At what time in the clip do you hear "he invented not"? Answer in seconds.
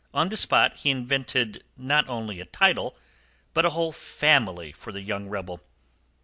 0.77-2.09